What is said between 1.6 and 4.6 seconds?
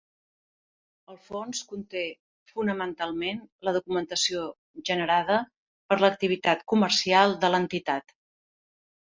conté fonamentalment la documentació